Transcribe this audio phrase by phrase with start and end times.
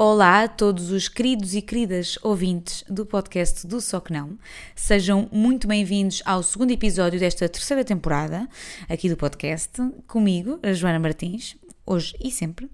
[0.00, 4.38] Olá a todos os queridos e queridas ouvintes do podcast do Só Que Não.
[4.76, 8.48] Sejam muito bem-vindos ao segundo episódio desta terceira temporada
[8.88, 9.72] aqui do podcast,
[10.06, 12.70] comigo, a Joana Martins, hoje e sempre.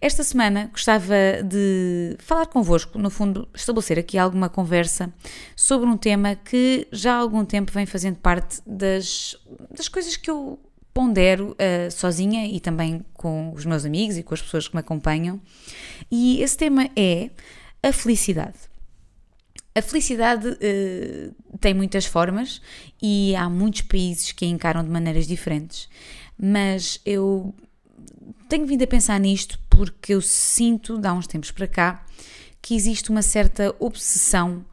[0.00, 5.14] Esta semana gostava de falar convosco, no fundo, estabelecer aqui alguma conversa
[5.54, 9.36] sobre um tema que já há algum tempo vem fazendo parte das,
[9.70, 10.58] das coisas que eu
[10.96, 14.80] pondero uh, sozinha e também com os meus amigos e com as pessoas que me
[14.80, 15.38] acompanham.
[16.10, 17.28] E esse tema é
[17.82, 18.56] a felicidade.
[19.74, 22.62] A felicidade uh, tem muitas formas
[23.00, 25.86] e há muitos países que a encaram de maneiras diferentes,
[26.38, 27.54] mas eu
[28.48, 32.06] tenho vindo a pensar nisto porque eu sinto, de há uns tempos para cá,
[32.62, 34.64] que existe uma certa obsessão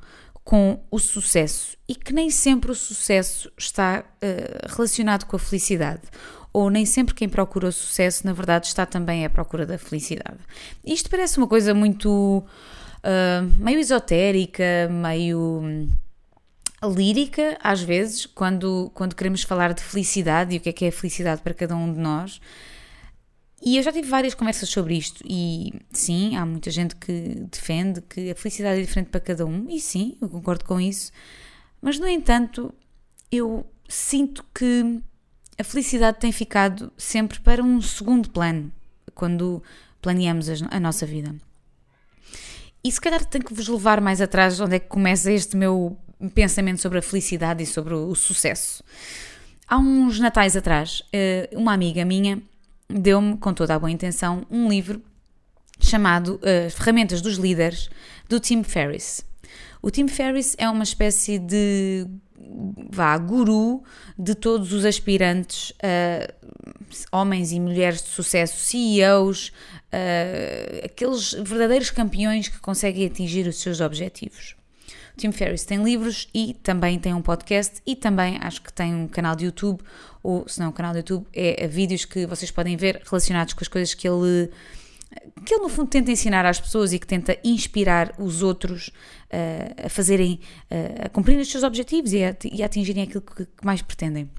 [0.44, 6.02] com o sucesso e que nem sempre o sucesso está uh, relacionado com a felicidade.
[6.52, 10.38] Ou nem sempre quem procura o sucesso, na verdade, está também à procura da felicidade.
[10.86, 12.44] Isto parece uma coisa muito.
[13.00, 15.90] Uh, meio esotérica, meio hum,
[16.84, 20.90] lírica, às vezes, quando, quando queremos falar de felicidade e o que é que é
[20.90, 22.40] a felicidade para cada um de nós.
[23.66, 28.02] E eu já tive várias conversas sobre isto, e sim, há muita gente que defende
[28.02, 31.14] que a felicidade é diferente para cada um, e sim, eu concordo com isso,
[31.82, 32.74] mas no entanto,
[33.32, 35.02] eu sinto que
[35.58, 38.70] a felicidade tem ficado sempre para um segundo plano
[39.16, 39.64] quando
[40.02, 41.34] planeamos a nossa vida.
[42.84, 45.98] E se calhar tenho que vos levar mais atrás onde é que começa este meu
[46.36, 48.84] pensamento sobre a felicidade e sobre o sucesso.
[49.66, 52.44] Há uns natais atrás, eh, uma amiga minha
[52.94, 55.02] deu-me, com toda a boa intenção, um livro
[55.80, 57.90] chamado uh, Ferramentas dos Líderes,
[58.30, 59.26] do Tim Ferriss.
[59.82, 62.08] O Tim Ferriss é uma espécie de
[62.92, 63.84] vá, guru
[64.18, 66.54] de todos os aspirantes, uh,
[67.12, 73.82] homens e mulheres de sucesso, CEOs, uh, aqueles verdadeiros campeões que conseguem atingir os seus
[73.82, 74.56] objetivos.
[75.16, 79.08] Tim Ferriss tem livros e também tem um podcast e também acho que tem um
[79.08, 79.82] canal de YouTube,
[80.22, 83.64] ou se não, um canal de YouTube é vídeos que vocês podem ver relacionados com
[83.64, 84.50] as coisas que ele
[85.46, 89.86] que ele no fundo tenta ensinar às pessoas e que tenta inspirar os outros uh,
[89.86, 90.40] a fazerem,
[90.72, 93.82] uh, a cumprir os seus objetivos e a, e a atingirem aquilo que, que, mais
[93.82, 94.30] pretendem.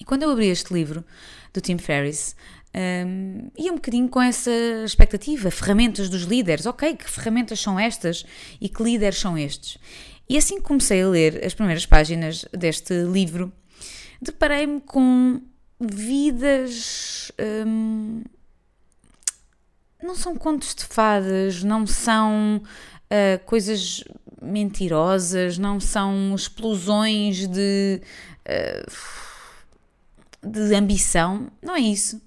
[0.00, 1.04] E quando eu abri este livro
[1.52, 2.36] do Tim Ferriss,
[2.74, 4.50] um, ia um bocadinho com essa
[4.84, 8.24] expectativa, ferramentas dos líderes, ok, que ferramentas são estas
[8.60, 9.78] e que líderes são estes?
[10.28, 13.50] E assim que comecei a ler as primeiras páginas deste livro,
[14.20, 15.40] deparei-me com
[15.80, 17.32] vidas.
[20.02, 24.04] Não são contos de fadas, não são uh, coisas
[24.40, 28.00] mentirosas, não são explosões de,
[28.46, 28.90] uh,
[30.46, 32.20] de ambição, não é isso.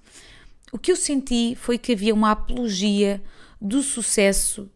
[0.72, 3.22] O que eu senti foi que havia uma apologia
[3.60, 4.70] do sucesso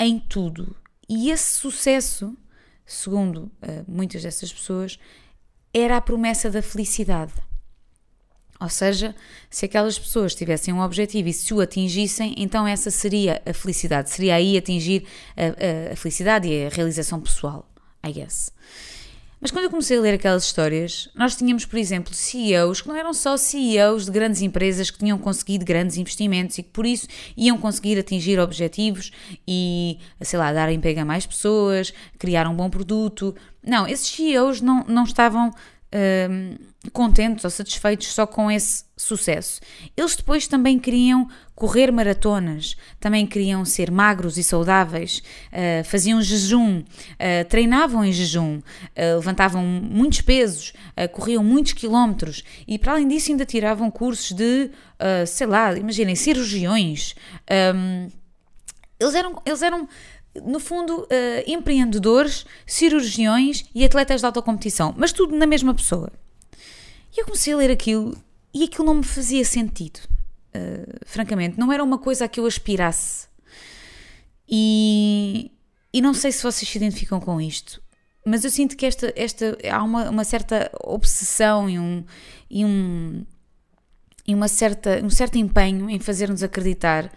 [0.00, 0.74] em tudo.
[1.08, 2.36] E esse sucesso,
[2.86, 4.98] segundo uh, muitas dessas pessoas,
[5.72, 7.34] era a promessa da felicidade.
[8.60, 9.14] Ou seja,
[9.50, 14.10] se aquelas pessoas tivessem um objetivo e se o atingissem, então essa seria a felicidade.
[14.10, 15.04] Seria aí atingir
[15.36, 17.68] a, a, a felicidade e a realização pessoal,
[18.06, 18.52] I guess.
[19.42, 22.94] Mas quando eu comecei a ler aquelas histórias, nós tínhamos, por exemplo, CEOs que não
[22.94, 27.08] eram só CEOs de grandes empresas que tinham conseguido grandes investimentos e que por isso
[27.36, 29.10] iam conseguir atingir objetivos
[29.44, 33.34] e, sei lá, dar emprego a mais pessoas, criar um bom produto.
[33.66, 35.52] Não, esses CEOs não, não estavam
[35.92, 36.56] um,
[36.90, 39.60] contentes ou satisfeitos só com esse sucesso.
[39.96, 46.80] Eles depois também queriam correr maratonas, também queriam ser magros e saudáveis, uh, faziam jejum,
[46.80, 50.72] uh, treinavam em jejum, uh, levantavam muitos pesos,
[51.12, 54.70] corriam muitos quilómetros e, para além disso, ainda tiravam cursos de,
[55.26, 57.14] sei lá, imaginem, cirurgiões.
[57.74, 58.08] Um,
[59.00, 59.42] eles eram.
[59.44, 59.88] Eles eram
[60.34, 61.06] no fundo, uh,
[61.46, 66.10] empreendedores, cirurgiões e atletas de alta competição, mas tudo na mesma pessoa.
[67.14, 68.16] E eu comecei a ler aquilo
[68.54, 70.00] e aquilo não me fazia sentido.
[70.54, 73.26] Uh, francamente, não era uma coisa a que eu aspirasse.
[74.48, 75.50] E,
[75.92, 77.82] e não sei se vocês se identificam com isto,
[78.24, 82.04] mas eu sinto que esta, esta há uma, uma certa obsessão e um,
[82.50, 83.24] e um
[84.26, 87.12] e uma certa, um certo empenho em fazer-nos acreditar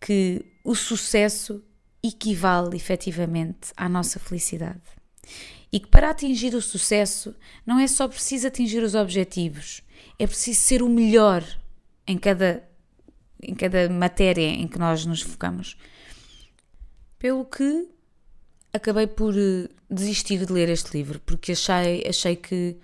[0.00, 1.62] que o sucesso
[2.02, 4.82] equivale efetivamente à nossa felicidade.
[5.72, 7.34] E que para atingir o sucesso
[7.66, 9.82] não é só preciso atingir os objetivos,
[10.18, 11.44] é preciso ser o melhor
[12.06, 12.66] em cada,
[13.42, 15.76] em cada matéria em que nós nos focamos.
[17.18, 17.88] Pelo que
[18.72, 22.76] acabei por eh, desistir de ler este livro, porque achei, achei que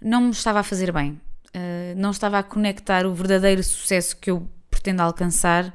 [0.00, 1.20] não me estava a fazer bem,
[1.54, 5.74] uh, não estava a conectar o verdadeiro sucesso que eu pretendo alcançar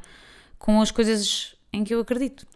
[0.58, 2.48] com as coisas em que eu acredito.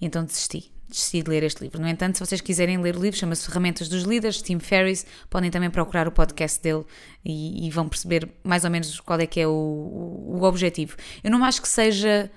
[0.00, 0.72] E então desisti.
[0.88, 1.80] Desisti de ler este livro.
[1.80, 5.50] No entanto, se vocês quiserem ler o livro, chama-se Ferramentas dos Líderes, Tim Ferriss, podem
[5.50, 6.84] também procurar o podcast dele
[7.24, 10.96] e, e, vão perceber mais ou menos qual é que é o, o, objetivo.
[11.24, 12.30] Eu não acho que seja,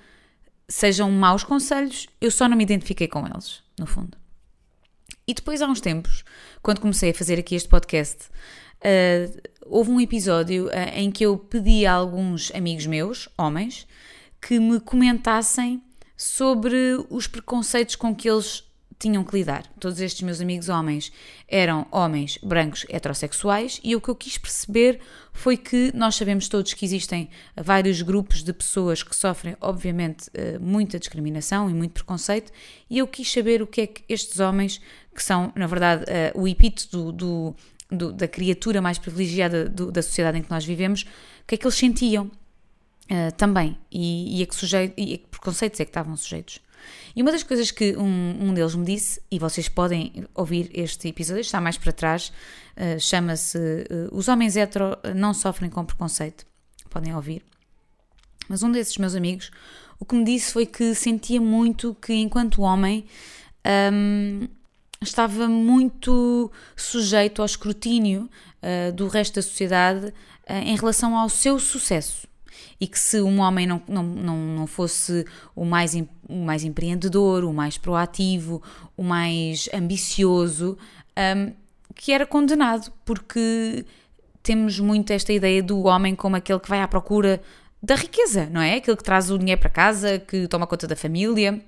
[0.68, 4.18] sejam maus conselhos, eu só não me identifiquei com eles, no fundo.
[5.28, 6.24] E depois, há uns tempos,
[6.60, 8.24] quando comecei a fazer aqui este podcast,
[8.80, 13.86] uh, houve um episódio uh, em que eu pedi a alguns amigos meus, homens,
[14.40, 15.80] que me comentassem
[16.20, 18.62] sobre os preconceitos com que eles
[18.98, 19.66] tinham que lidar.
[19.80, 21.10] Todos estes meus amigos homens
[21.48, 25.00] eram homens brancos heterossexuais e o que eu quis perceber
[25.32, 30.58] foi que nós sabemos todos que existem vários grupos de pessoas que sofrem, obviamente, eh,
[30.58, 32.52] muita discriminação e muito preconceito,
[32.90, 34.78] e eu quis saber o que é que estes homens,
[35.14, 37.56] que são, na verdade, eh, o epíteto do, do,
[37.90, 41.64] do, da criatura mais privilegiada da sociedade em que nós vivemos, o que é que
[41.64, 42.30] eles sentiam.
[43.10, 46.60] Uh, também, e, e, a que sujeito, e a que preconceitos é que estavam sujeitos.
[47.14, 51.08] E uma das coisas que um, um deles me disse, e vocês podem ouvir este
[51.08, 52.32] episódio, está mais para trás,
[52.76, 56.46] uh, chama-se uh, Os Homens Hetero Não Sofrem com Preconceito.
[56.88, 57.42] Podem ouvir.
[58.48, 59.50] Mas um desses meus amigos,
[59.98, 63.04] o que me disse foi que sentia muito que, enquanto homem,
[63.92, 64.46] um,
[65.02, 68.30] estava muito sujeito ao escrutínio
[68.94, 70.12] do resto da sociedade
[70.46, 72.28] em relação ao seu sucesso
[72.80, 75.94] e que se um homem não, não, não, não fosse o mais,
[76.26, 78.62] o mais empreendedor, o mais proativo,
[78.96, 80.78] o mais ambicioso,
[81.36, 81.52] um,
[81.94, 83.84] que era condenado, porque
[84.42, 87.42] temos muito esta ideia do homem como aquele que vai à procura
[87.82, 88.76] da riqueza, não é?
[88.76, 91.62] Aquele que traz o dinheiro para casa, que toma conta da família.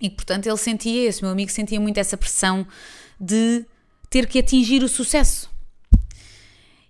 [0.00, 2.66] E portanto ele sentia, esse meu amigo sentia muito essa pressão
[3.18, 3.64] de
[4.10, 5.50] ter que atingir o sucesso.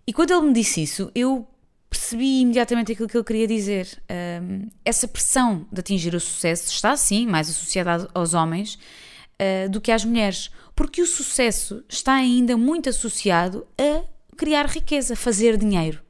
[0.06, 1.46] E quando ele me disse isso, eu
[1.94, 4.02] percebi imediatamente aquilo que ele queria dizer.
[4.42, 9.80] Um, essa pressão de atingir o sucesso está, sim, mais associada aos homens uh, do
[9.80, 14.02] que às mulheres, porque o sucesso está ainda muito associado a
[14.36, 16.02] criar riqueza, fazer dinheiro.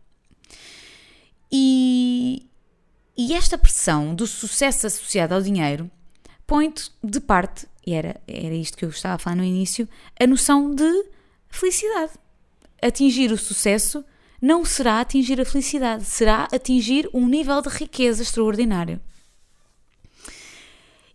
[1.52, 2.48] E,
[3.14, 5.90] e esta pressão do sucesso associado ao dinheiro
[6.46, 9.86] põe-te de parte, e era, era isto que eu estava a falar no início,
[10.18, 11.04] a noção de
[11.48, 12.12] felicidade.
[12.80, 14.02] Atingir o sucesso
[14.44, 19.00] não será atingir a felicidade, será atingir um nível de riqueza extraordinário.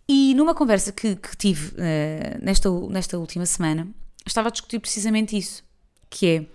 [0.08, 3.86] E numa conversa que, que tive uh, nesta, nesta última semana,
[4.26, 5.62] estava a discutir precisamente isso,
[6.10, 6.46] que é,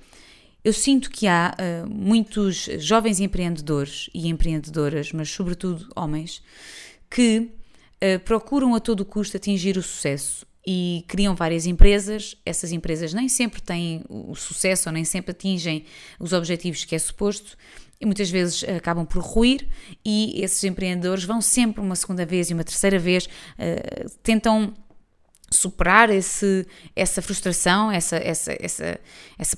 [0.66, 6.44] eu sinto que há uh, muitos jovens empreendedores e empreendedoras, mas sobretudo homens,
[7.10, 7.51] que
[8.04, 12.36] uh, procuram a todo custo atingir o sucesso e criam várias empresas.
[12.46, 15.86] Essas empresas nem sempre têm o sucesso ou nem sempre atingem
[16.20, 17.58] os objetivos que é suposto
[18.00, 19.68] e muitas vezes acabam por ruir
[20.04, 24.74] e esses empreendedores vão sempre uma segunda vez e uma terceira vez uh, tentam
[25.50, 29.00] superar esse, essa frustração, essa, essa, essa,
[29.38, 29.58] essa,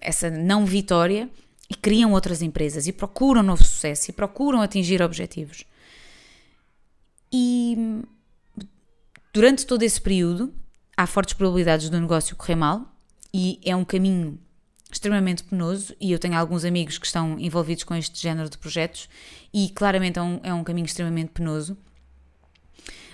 [0.00, 1.30] essa não vitória
[1.70, 5.64] e criam outras empresas e procuram novo sucesso e procuram atingir objetivos.
[7.32, 8.02] E
[9.32, 10.52] Durante todo esse período,
[10.96, 12.92] há fortes probabilidades do negócio correr mal
[13.32, 14.38] e é um caminho
[14.90, 19.08] extremamente penoso e eu tenho alguns amigos que estão envolvidos com este género de projetos
[19.52, 21.76] e claramente é um, é um caminho extremamente penoso.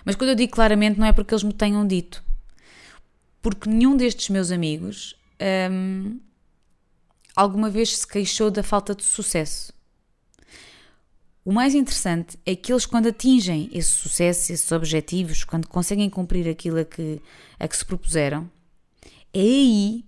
[0.04, 2.22] Mas quando eu digo claramente não é porque eles me tenham dito,
[3.42, 5.16] porque nenhum destes meus amigos
[5.70, 6.20] hum,
[7.36, 9.73] alguma vez se queixou da falta de sucesso.
[11.44, 16.48] O mais interessante é que eles, quando atingem esse sucesso, esses objetivos, quando conseguem cumprir
[16.48, 17.20] aquilo a que,
[17.60, 18.50] a que se propuseram,
[19.32, 20.04] é aí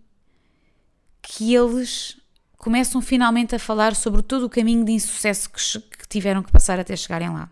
[1.21, 2.17] que eles
[2.57, 6.81] começam finalmente a falar sobre todo o caminho de insucesso que, que tiveram que passar
[6.81, 7.51] até chegarem lá.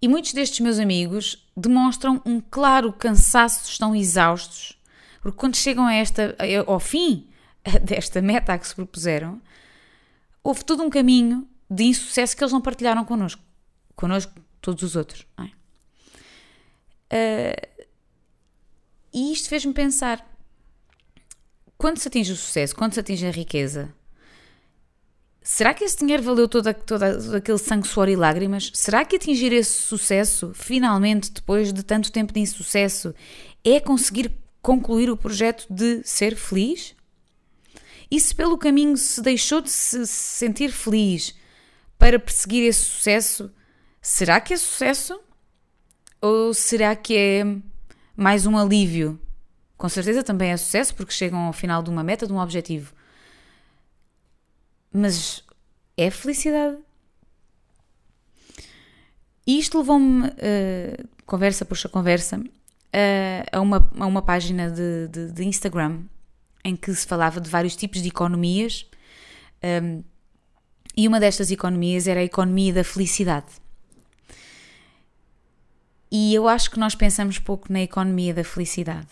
[0.00, 4.76] E muitos destes meus amigos demonstram um claro cansaço, estão exaustos,
[5.20, 7.28] porque quando chegam a esta, ao fim
[7.80, 9.40] desta meta a que se propuseram,
[10.42, 13.42] houve todo um caminho de insucesso que eles não partilharam connosco.
[13.96, 15.26] Connosco, todos os outros.
[15.38, 15.62] É?
[17.14, 17.86] Uh,
[19.12, 20.26] e isto fez-me pensar:
[21.78, 23.94] quando se atinge o sucesso, quando se atinge a riqueza,
[25.42, 28.70] será que esse dinheiro valeu todo, todo, todo aquele sangue, suor e lágrimas?
[28.74, 33.14] Será que atingir esse sucesso, finalmente, depois de tanto tempo de insucesso,
[33.64, 36.94] é conseguir concluir o projeto de ser feliz?
[38.10, 41.34] E se pelo caminho se deixou de se sentir feliz,
[42.02, 43.48] para perseguir esse sucesso,
[44.00, 45.20] será que é sucesso?
[46.20, 47.44] Ou será que é
[48.16, 49.20] mais um alívio?
[49.76, 52.92] Com certeza também é sucesso porque chegam ao final de uma meta, de um objetivo.
[54.92, 55.44] Mas
[55.96, 56.76] é felicidade?
[59.46, 65.30] E isto levou-me, uh, conversa puxa conversa, uh, a, uma, a uma página de, de,
[65.30, 66.02] de, Instagram
[66.64, 68.90] em que se falava de vários tipos de economias
[69.62, 70.02] um,
[70.96, 73.46] e uma destas economias era a economia da felicidade.
[76.10, 79.08] E eu acho que nós pensamos pouco na economia da felicidade.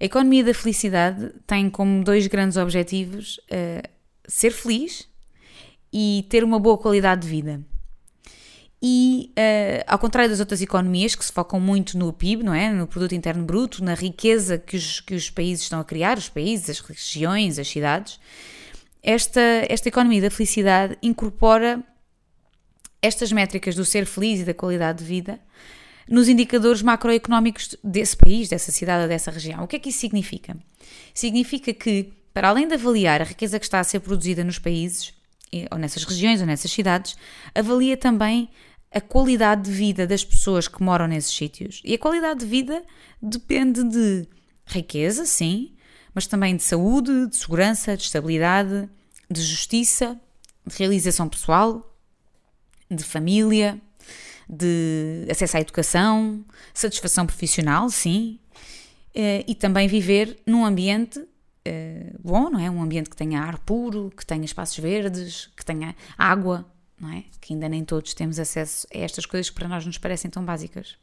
[0.00, 3.88] A economia da felicidade tem como dois grandes objetivos uh,
[4.26, 5.08] ser feliz
[5.92, 7.60] e ter uma boa qualidade de vida.
[8.82, 12.70] E, uh, ao contrário das outras economias que se focam muito no PIB, não é?
[12.70, 16.28] no produto interno bruto, na riqueza que os, que os países estão a criar, os
[16.28, 18.20] países, as regiões, as cidades,
[19.06, 21.80] esta, esta economia da felicidade incorpora
[23.00, 25.38] estas métricas do ser feliz e da qualidade de vida
[26.08, 29.62] nos indicadores macroeconómicos desse país, dessa cidade ou dessa região.
[29.62, 30.56] O que é que isso significa?
[31.14, 35.14] Significa que, para além de avaliar a riqueza que está a ser produzida nos países,
[35.70, 37.16] ou nessas regiões ou nessas cidades,
[37.54, 38.50] avalia também
[38.92, 41.80] a qualidade de vida das pessoas que moram nesses sítios.
[41.84, 42.82] E a qualidade de vida
[43.22, 44.26] depende de
[44.64, 45.76] riqueza, sim,
[46.12, 48.88] mas também de saúde, de segurança, de estabilidade,
[49.30, 50.20] de justiça,
[50.66, 51.96] de realização pessoal,
[52.90, 53.80] de família,
[54.48, 58.38] de acesso à educação, satisfação profissional, sim,
[59.14, 61.26] eh, e também viver num ambiente
[61.64, 62.70] eh, bom, não é?
[62.70, 66.64] Um ambiente que tenha ar puro, que tenha espaços verdes, que tenha água,
[66.98, 67.24] não é?
[67.40, 70.44] Que ainda nem todos temos acesso a estas coisas que para nós nos parecem tão
[70.44, 70.96] básicas.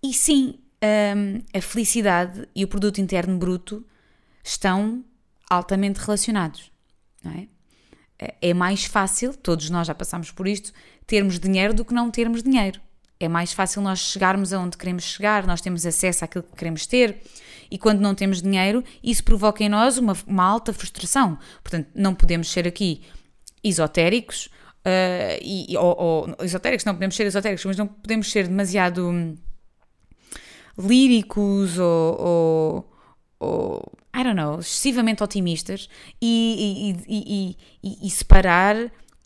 [0.00, 3.84] E sim, ehm, a felicidade e o produto interno bruto
[4.44, 5.04] estão
[5.54, 6.70] altamente relacionados,
[7.22, 7.48] não é?
[8.40, 10.72] É mais fácil, todos nós já passamos por isto,
[11.06, 12.80] termos dinheiro do que não termos dinheiro.
[13.18, 17.20] É mais fácil nós chegarmos aonde queremos chegar, nós temos acesso àquilo que queremos ter,
[17.70, 21.38] e quando não temos dinheiro, isso provoca em nós uma, uma alta frustração.
[21.62, 23.02] Portanto, não podemos ser aqui
[23.64, 24.46] esotéricos,
[24.86, 29.36] uh, e, ou, ou, esotéricos, não podemos ser esotéricos, mas não podemos ser demasiado hum,
[30.78, 32.91] líricos ou, ou,
[33.42, 33.82] ou,
[34.14, 35.88] I don't know, excessivamente otimistas
[36.20, 38.76] e, e, e, e, separar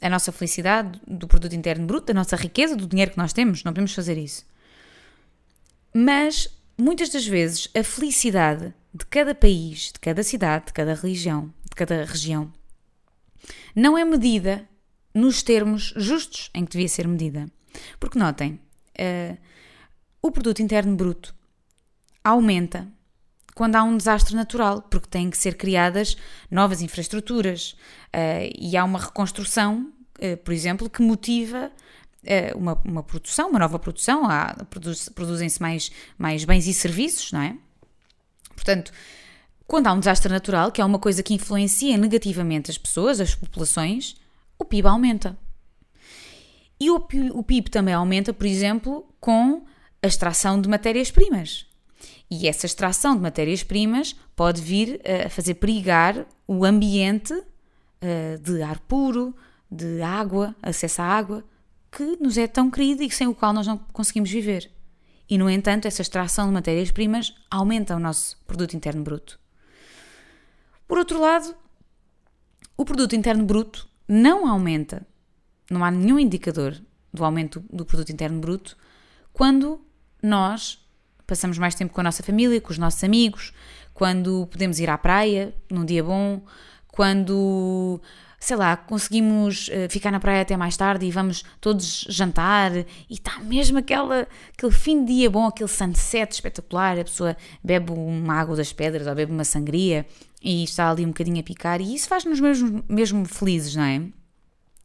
[0.00, 3.62] a nossa felicidade do produto interno bruto, da nossa riqueza, do dinheiro que nós temos.
[3.62, 4.46] Não podemos fazer isso.
[5.92, 11.52] Mas muitas das vezes a felicidade de cada país, de cada cidade, de cada religião,
[11.68, 12.50] de cada região,
[13.74, 14.66] não é medida
[15.12, 17.46] nos termos justos em que devia ser medida.
[18.00, 18.58] Porque notem,
[18.98, 19.36] uh,
[20.22, 21.34] o produto interno bruto
[22.24, 22.90] aumenta
[23.56, 26.14] quando há um desastre natural, porque têm que ser criadas
[26.50, 27.74] novas infraestruturas
[28.14, 31.72] uh, e há uma reconstrução, uh, por exemplo, que motiva
[32.22, 34.24] é uma, uma produção, uma nova produção,
[34.68, 37.56] produz, produzem-se mais, mais bens e serviços, não é?
[38.54, 38.92] Portanto,
[39.66, 43.34] quando há um desastre natural, que é uma coisa que influencia negativamente as pessoas, as
[43.34, 44.16] populações,
[44.58, 45.38] o PIB aumenta.
[46.78, 47.00] E o
[47.42, 49.64] PIB também aumenta, por exemplo, com
[50.02, 51.65] a extração de matérias-primas.
[52.30, 58.80] E essa extração de matérias-primas pode vir a fazer perigar o ambiente uh, de ar
[58.80, 59.34] puro,
[59.70, 61.44] de água, acesso à água,
[61.90, 64.70] que nos é tão querido e sem o qual nós não conseguimos viver.
[65.28, 69.38] E, no entanto, essa extração de matérias-primas aumenta o nosso produto interno bruto.
[70.86, 71.54] Por outro lado,
[72.76, 75.06] o produto interno bruto não aumenta,
[75.70, 76.80] não há nenhum indicador
[77.12, 78.76] do aumento do produto interno bruto
[79.32, 79.80] quando
[80.22, 80.85] nós
[81.26, 83.52] passamos mais tempo com a nossa família, com os nossos amigos,
[83.92, 86.42] quando podemos ir à praia num dia bom,
[86.88, 88.00] quando
[88.38, 92.86] sei lá, conseguimos uh, ficar na praia até mais tarde e vamos todos jantar e
[93.10, 98.34] está mesmo aquela, aquele fim de dia bom, aquele sunset espetacular, a pessoa bebe uma
[98.34, 100.06] água das pedras ou bebe uma sangria
[100.42, 104.02] e está ali um bocadinho a picar e isso faz-nos mesmo, mesmo felizes, não é?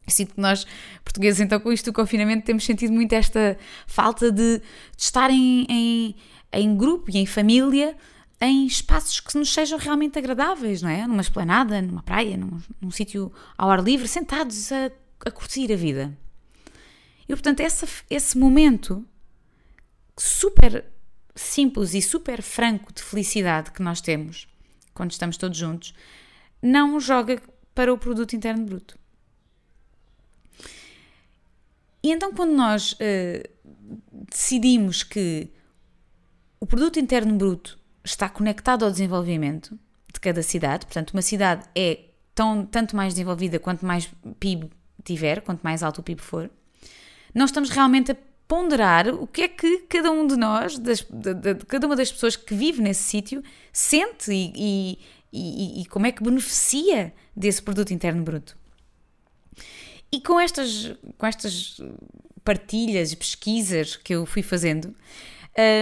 [0.08, 0.66] Sinto que nós,
[1.04, 3.56] portugueses, então com isto do confinamento temos sentido muito esta
[3.86, 4.62] falta de, de
[4.96, 6.16] estar em, em,
[6.52, 7.96] em grupo e em família
[8.40, 11.06] em espaços que nos sejam realmente agradáveis, não é?
[11.06, 14.90] Numa esplanada, numa praia, num, num sítio ao ar livre, sentados a,
[15.24, 16.16] a curtir a vida.
[17.28, 19.06] E portanto, essa, esse momento
[20.18, 20.84] super
[21.36, 24.48] simples e super franco de felicidade que nós temos
[24.94, 25.94] quando estamos todos juntos,
[26.60, 27.40] não joga
[27.74, 28.98] para o produto interno bruto.
[32.02, 33.48] E então, quando nós uh,
[34.28, 35.50] decidimos que
[36.58, 39.78] o produto interno bruto está conectado ao desenvolvimento
[40.12, 40.86] de cada cidade.
[40.86, 42.00] Portanto, uma cidade é
[42.34, 44.70] tão, tanto mais desenvolvida quanto mais PIB
[45.04, 46.50] tiver, quanto mais alto o PIB for.
[47.34, 48.16] Nós estamos realmente a
[48.46, 51.96] ponderar o que é que cada um de nós, das, de, de, de cada uma
[51.96, 53.42] das pessoas que vive nesse sítio,
[53.72, 54.98] sente e, e,
[55.32, 58.56] e, e como é que beneficia desse produto interno bruto.
[60.12, 61.80] E com estas, com estas
[62.44, 64.94] partilhas, pesquisas que eu fui fazendo,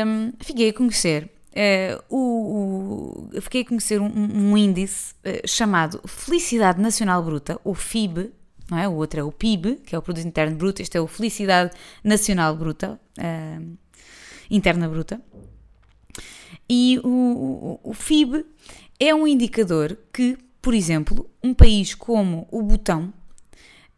[0.07, 1.29] um, fiquei a conhecer.
[1.51, 7.75] Uh, o, o, fiquei a conhecer um, um índice uh, chamado Felicidade Nacional Bruta, o
[7.75, 8.31] FIB,
[8.71, 8.89] não é?
[8.89, 11.73] O outro é o PIB, que é o Produto Interno Bruto, este é o Felicidade
[12.05, 13.77] Nacional Bruta, uh,
[14.49, 15.21] Interna Bruta.
[16.69, 18.47] E o, o, o FIB
[19.01, 23.13] é um indicador que, por exemplo, um país como o Butão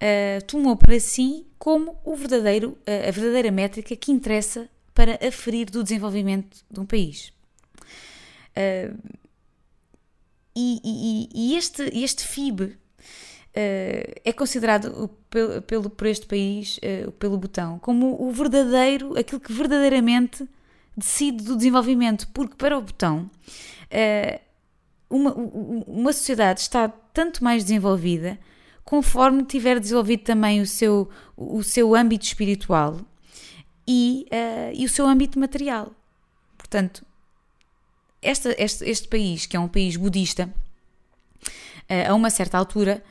[0.02, 5.70] uh, tomou para si como o verdadeiro, uh, a verdadeira métrica que interessa para aferir
[5.70, 7.32] do desenvolvimento de um país.
[8.50, 8.98] Uh,
[10.54, 12.76] e, e, e, este, este FIB
[13.54, 16.78] é considerado pelo, pelo, por este país,
[17.18, 20.46] pelo Butão, como o verdadeiro, aquilo que verdadeiramente
[20.94, 23.30] decide do desenvolvimento, porque para o Botão
[25.08, 28.38] uma, uma sociedade está tanto mais desenvolvida
[28.84, 33.00] conforme tiver desenvolvido também o seu, o seu âmbito espiritual
[33.86, 35.92] e, uh, e o seu âmbito material.
[36.56, 37.04] Portanto,
[38.20, 40.52] esta, este, este país, que é um país budista,
[41.44, 43.02] uh, a uma certa altura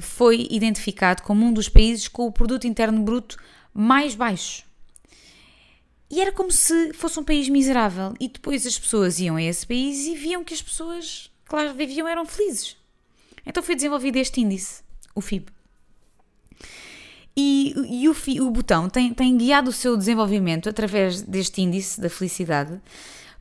[0.00, 3.36] foi identificado como um dos países com o produto interno bruto
[3.74, 4.64] mais baixo.
[6.10, 8.14] E era como se fosse um país miserável.
[8.18, 11.72] E depois as pessoas iam a esse país e viam que as pessoas que lá
[11.72, 12.76] viviam eram felizes.
[13.44, 14.82] Então foi desenvolvido este índice,
[15.14, 15.46] o FIB.
[17.36, 22.00] E, e o, FI, o botão tem, tem guiado o seu desenvolvimento através deste índice
[22.00, 22.80] da felicidade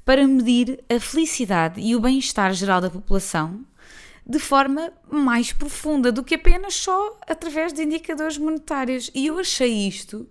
[0.06, 3.66] para medir a felicidade e o bem-estar geral da população
[4.26, 9.10] de forma mais profunda do que apenas só através de indicadores monetários.
[9.14, 10.30] E eu achei isto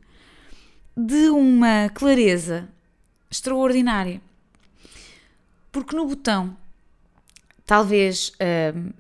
[0.97, 2.69] de uma clareza
[3.29, 4.21] extraordinária.
[5.73, 6.57] Porque no botão,
[7.67, 8.93] talvez uh,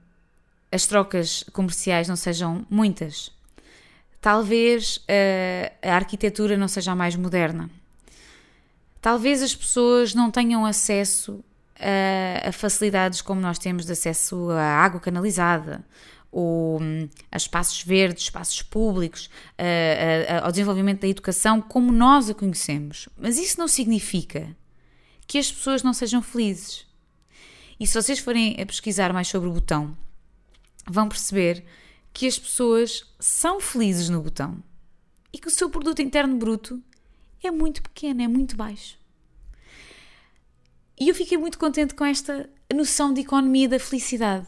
[0.70, 3.31] as trocas comerciais não sejam muitas,
[4.20, 7.70] talvez uh, a arquitetura não seja mais moderna,
[9.00, 11.42] talvez as pessoas não tenham acesso
[11.78, 15.85] a, a facilidades como nós temos de acesso à água canalizada
[16.31, 22.35] ou hum, a espaços verdes, espaços públicos, a, ao desenvolvimento da educação como nós a
[22.35, 23.09] conhecemos.
[23.16, 24.54] Mas isso não significa
[25.26, 26.87] que as pessoas não sejam felizes.
[27.81, 29.96] E se vocês forem a pesquisar mais sobre o botão,
[30.92, 31.64] vão perceber
[32.12, 34.62] que as pessoas são felizes no botão
[35.33, 36.83] e que o seu produto interno bruto
[37.42, 38.98] é muito pequeno, é muito baixo.
[40.98, 44.46] E eu fiquei muito contente com esta noção de economia da felicidade.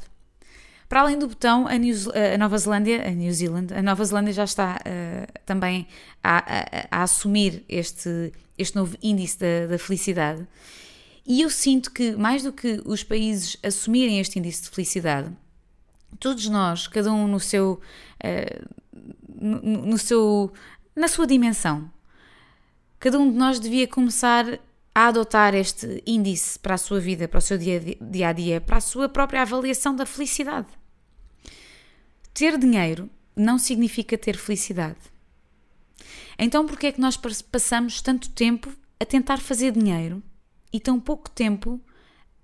[0.89, 1.95] Para além do botão, a, New,
[2.35, 5.87] a, Nova Zelândia, a New Zealand, a Nova Zelândia já está uh, também
[6.21, 10.45] a, a, a, assumir este, este novo índice da, da, felicidade.
[11.25, 15.31] E eu sinto que, mais do que os países assumirem este índice de felicidade,
[16.19, 17.81] todos nós, cada um no seu,
[18.25, 18.69] uh,
[19.41, 20.53] no, no seu,
[20.95, 21.91] na sua dimensão,
[22.99, 24.59] cada um de nós devia começar
[24.95, 28.61] a adotar este índice para a sua vida, para o seu dia, dia a dia,
[28.61, 30.69] para a sua própria avaliação da felicidade.
[32.35, 34.99] Ter dinheiro não significa ter felicidade.
[36.39, 40.23] Então, por que é que nós passamos tanto tempo a tentar fazer dinheiro
[40.73, 41.81] e tão pouco tempo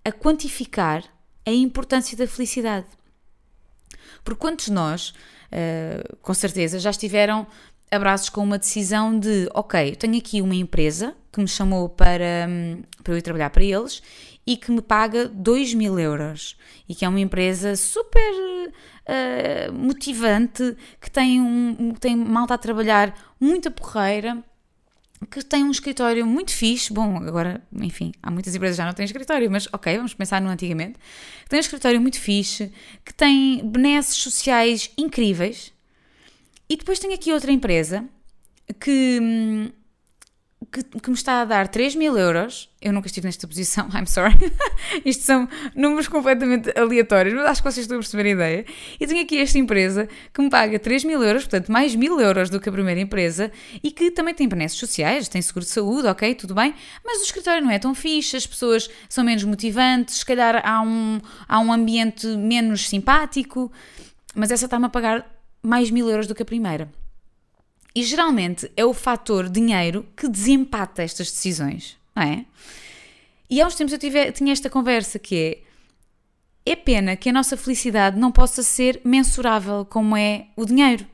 [0.05, 1.05] a quantificar
[1.45, 2.87] a importância da felicidade?
[4.25, 7.47] Por quantos nós, uh, com certeza, já estiveram
[7.91, 12.83] abraços com uma decisão de: ok, tenho aqui uma empresa que me chamou para, hum,
[13.03, 14.03] para eu ir trabalhar para eles
[14.47, 16.57] e que me paga 2 mil euros
[16.89, 18.33] e que é uma empresa super
[19.07, 24.43] uh, motivante, que tem, um, tem malta a trabalhar muita porreira,
[25.31, 26.93] que tem um escritório muito fixe.
[26.93, 30.41] Bom, agora, enfim, há muitas empresas que já não têm escritório, mas ok, vamos pensar
[30.41, 30.99] no antigamente.
[31.49, 32.71] Tem um escritório muito fixe,
[33.05, 35.73] que tem benesses sociais incríveis.
[36.69, 38.05] E depois tem aqui outra empresa
[38.81, 39.71] que hum,
[40.71, 44.07] que, que, me está a dar 3 mil euros, eu nunca estive nesta posição, I'm
[44.07, 44.35] sorry,
[45.05, 48.67] isto são números completamente aleatórios, mas acho que vocês estão a perceber a ideia.
[48.99, 52.51] E tenho aqui esta empresa que me paga 3 mil euros, portanto mais mil euros
[52.51, 53.51] do que a primeira empresa,
[53.83, 56.75] e que também tem benesses sociais, tem seguro de saúde, ok, tudo bem,
[57.05, 60.81] mas o escritório não é tão fixe, as pessoas são menos motivantes, se calhar há
[60.83, 63.73] um, há um ambiente menos simpático,
[64.35, 65.27] mas essa está-me a pagar
[65.63, 66.89] mais mil euros do que a primeira.
[67.97, 72.45] E geralmente é o fator dinheiro que desempata estas decisões, não é?
[73.49, 77.33] E há uns tempos eu tive, tinha esta conversa que é é pena que a
[77.33, 81.07] nossa felicidade não possa ser mensurável como é o dinheiro.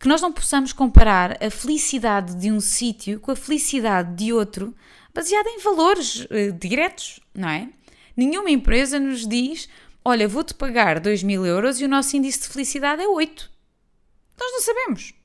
[0.00, 4.74] Que nós não possamos comparar a felicidade de um sítio com a felicidade de outro
[5.14, 7.68] baseada em valores uh, diretos, não é?
[8.16, 9.68] Nenhuma empresa nos diz:
[10.04, 13.48] olha, vou-te pagar 2 mil euros e o nosso índice de felicidade é 8.
[14.40, 15.23] Nós não sabemos.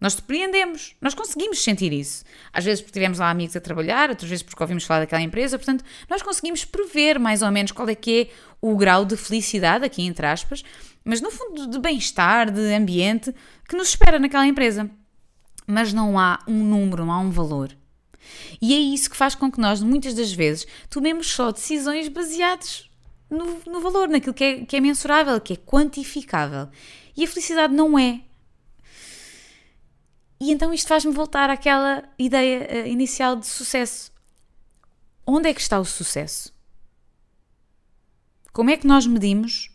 [0.00, 2.22] Nós depreendemos, nós conseguimos sentir isso.
[2.52, 5.58] Às vezes porque tivemos lá amigos a trabalhar, outras vezes porque ouvimos falar daquela empresa,
[5.58, 9.84] portanto, nós conseguimos prever mais ou menos qual é que é o grau de felicidade,
[9.84, 10.62] aqui entre aspas,
[11.04, 13.34] mas no fundo de bem-estar, de ambiente,
[13.68, 14.90] que nos espera naquela empresa.
[15.66, 17.76] Mas não há um número, não há um valor.
[18.60, 22.90] E é isso que faz com que nós, muitas das vezes, tomemos só decisões baseadas
[23.30, 26.68] no, no valor, naquilo que é, que é mensurável, que é quantificável.
[27.16, 28.20] E a felicidade não é.
[30.38, 34.12] E então isto faz-me voltar àquela ideia uh, inicial de sucesso.
[35.26, 36.54] Onde é que está o sucesso?
[38.52, 39.70] Como é que nós medimos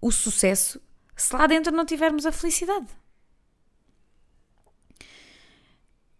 [0.00, 0.80] o sucesso
[1.16, 2.86] se lá dentro não tivermos a felicidade?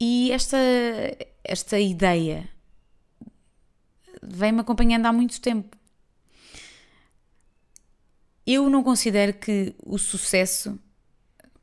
[0.01, 0.57] E esta,
[1.45, 2.49] esta ideia
[4.23, 5.77] vem-me acompanhando há muito tempo.
[8.47, 10.79] Eu não considero que o sucesso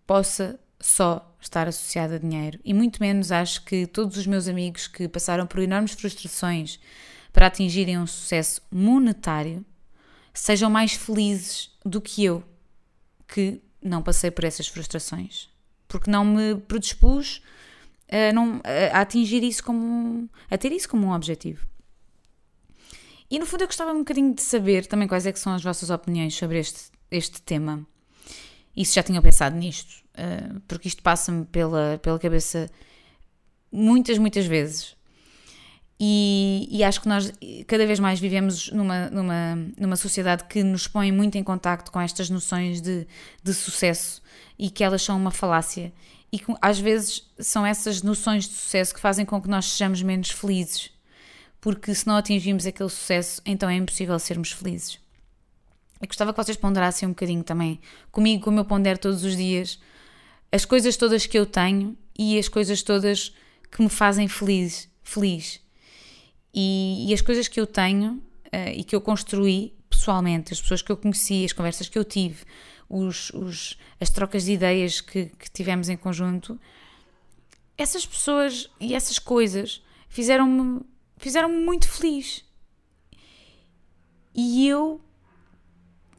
[0.05, 2.59] possa só estar associado a dinheiro.
[2.63, 6.79] E muito menos acho que todos os meus amigos que passaram por enormes frustrações
[7.31, 9.65] para atingirem um sucesso monetário
[10.33, 12.43] sejam mais felizes do que eu,
[13.27, 15.49] que não passei por essas frustrações.
[15.87, 17.41] Porque não me predispus
[18.09, 20.29] a, não, a atingir isso como.
[20.49, 21.65] a ter isso como um objetivo.
[23.29, 25.63] E no fundo eu gostava um bocadinho de saber também quais é que são as
[25.63, 27.85] vossas opiniões sobre este, este tema.
[28.75, 32.69] E se já tinham pensado nisto, uh, porque isto passa-me pela, pela cabeça
[33.71, 34.95] muitas, muitas vezes.
[35.99, 37.31] E, e, acho que nós
[37.67, 42.01] cada vez mais vivemos numa, numa, numa sociedade que nos põe muito em contacto com
[42.01, 43.07] estas noções de,
[43.41, 44.21] de sucesso
[44.59, 45.93] e que elas são uma falácia.
[46.31, 50.01] E que, às vezes são essas noções de sucesso que fazem com que nós sejamos
[50.01, 50.91] menos felizes.
[51.61, 54.99] Porque se não atingimos aquele sucesso, então é impossível sermos felizes.
[56.01, 57.79] Eu gostava que vocês ponderassem um bocadinho também
[58.11, 59.79] comigo, como eu pondero todos os dias,
[60.55, 63.35] as coisas todas que eu tenho e as coisas todas
[63.69, 64.89] que me fazem feliz.
[65.03, 65.59] feliz.
[66.53, 70.81] E, e as coisas que eu tenho uh, e que eu construí pessoalmente, as pessoas
[70.81, 72.45] que eu conheci, as conversas que eu tive,
[72.89, 76.57] os, os, as trocas de ideias que, que tivemos em conjunto,
[77.77, 80.79] essas pessoas e essas coisas fizeram-me
[81.17, 82.45] fizeram muito feliz.
[84.33, 85.01] E eu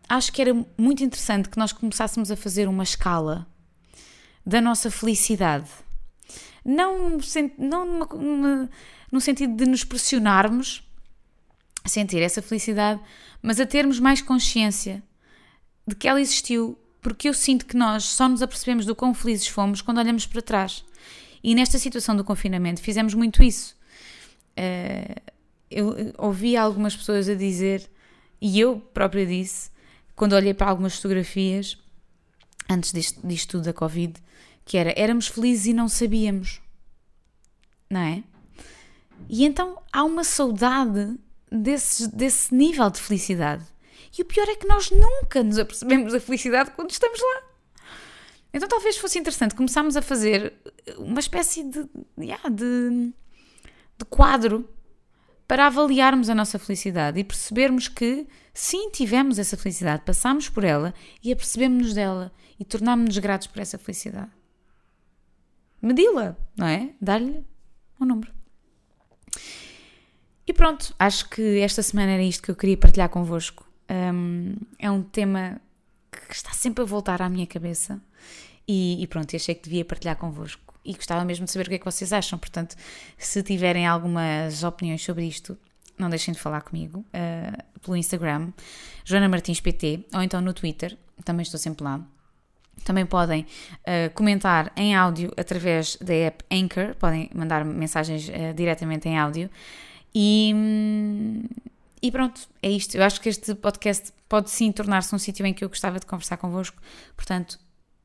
[0.07, 3.47] acho que era muito interessante que nós começássemos a fazer uma escala
[4.47, 5.69] da nossa felicidade.
[6.65, 7.19] Não,
[7.59, 8.71] não numa, numa,
[9.11, 10.83] no sentido de nos pressionarmos
[11.85, 13.01] a sentir essa felicidade,
[13.43, 15.03] mas a termos mais consciência
[15.87, 19.49] de que ela existiu, porque eu sinto que nós só nos apercebemos do quão felizes
[19.49, 20.85] fomos quando olhamos para trás.
[21.43, 23.77] E nesta situação do confinamento fizemos muito isso.
[24.59, 25.21] Uh,
[25.71, 27.89] eu ouvi algumas pessoas a dizer,
[28.41, 29.71] e eu própria disse,
[30.15, 31.79] quando olhei para algumas fotografias,
[32.69, 34.15] antes disto, disto tudo da Covid,
[34.65, 36.61] que era éramos felizes e não sabíamos.
[37.89, 38.25] Não é?
[39.29, 41.17] E então há uma saudade
[41.51, 43.65] desse, desse nível de felicidade.
[44.17, 47.43] E o pior é que nós nunca nos apercebemos da felicidade quando estamos lá.
[48.53, 50.55] Então talvez fosse interessante começarmos a fazer
[50.99, 51.87] uma espécie de,
[52.19, 53.13] yeah, de,
[53.99, 54.69] de quadro
[55.47, 58.27] para avaliarmos a nossa felicidade e percebermos que
[58.59, 63.77] sim, tivemos essa felicidade, passámos por ela e apercebemos-nos dela e tornámos-nos gratos por essa
[63.77, 64.31] felicidade.
[65.81, 66.95] Medi-la, não é?
[67.01, 67.45] Dar-lhe
[68.01, 68.33] um número.
[70.47, 73.69] E pronto, acho que esta semana era isto que eu queria partilhar convosco.
[73.91, 75.61] Um, é um tema
[76.11, 78.01] que está sempre a voltar à minha cabeça
[78.67, 81.75] e, e pronto, achei que devia partilhar convosco e gostava mesmo de saber o que
[81.75, 82.39] é que vocês acham.
[82.39, 82.75] Portanto,
[83.19, 85.59] se tiverem algumas opiniões sobre isto,
[85.99, 88.53] não deixem de falar comigo uh, pelo Instagram,
[89.05, 92.01] Joana Martins PT, ou então no Twitter, também estou sempre lá.
[92.85, 99.09] Também podem uh, comentar em áudio através da app Anchor, podem mandar mensagens uh, diretamente
[99.09, 99.51] em áudio.
[100.15, 100.55] E,
[102.03, 102.97] e pronto, é isto.
[102.97, 106.07] Eu acho que este podcast pode sim tornar-se um sítio em que eu gostava de
[106.07, 106.81] conversar convosco.
[107.17, 107.59] Portanto,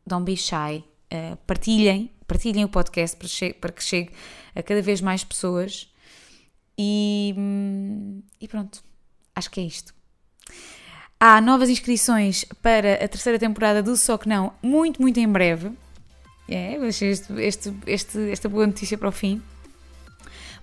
[0.06, 4.12] don't be shy, uh, partilhem partilhem o podcast para, para que chegue
[4.56, 5.91] a cada vez mais pessoas.
[6.78, 7.36] E,
[8.40, 8.84] e pronto,
[9.36, 9.94] acho que é isto.
[11.20, 15.72] Há novas inscrições para a terceira temporada do Só Que Não, muito, muito em breve.
[16.50, 19.42] É, este, este, este, esta boa notícia para o fim.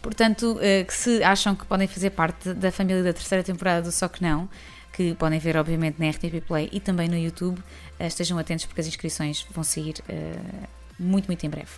[0.03, 3.93] Portanto, eh, que se acham que podem fazer parte da família da terceira temporada do
[3.93, 4.49] Só Que Não,
[4.93, 7.63] que podem ver obviamente na RTP Play e também no YouTube,
[7.99, 10.69] eh, estejam atentos porque as inscrições vão sair uh,
[10.99, 11.71] muito, muito em breve.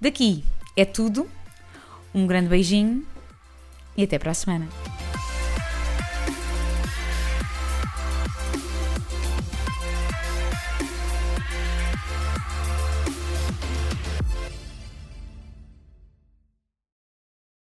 [0.00, 0.44] Daqui
[0.76, 1.30] é tudo.
[2.16, 3.04] Um grande beijinho
[3.94, 4.66] e até para a semana.